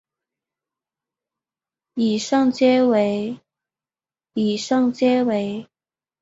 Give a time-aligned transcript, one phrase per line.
[1.93, 3.39] 以上皆为
[4.33, 5.69] 以上皆为